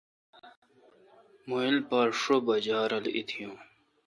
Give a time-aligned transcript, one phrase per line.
[1.47, 3.57] مہ ایلپار شو بجا رل اتییون